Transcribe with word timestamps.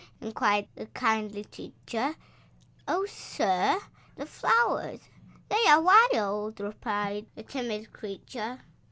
'* 0.15 0.19
inquired 0.19 0.67
the 0.73 0.87
kindly 0.87 1.43
teacher. 1.43 2.15
0, 2.89 3.05
sir! 3.05 3.79
theflowersy 4.17 4.99
they 5.47 5.63
are 5.67 5.79
wild 5.83 6.57
J' 6.57 6.63
replied 6.63 7.27
the 7.35 7.43
timid 7.43 7.93
creature. 7.93 8.61